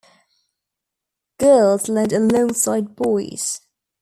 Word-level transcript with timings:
Girls 1.37 1.87
learned 1.87 2.11
alongside 2.11 2.95
boys. 2.95 3.61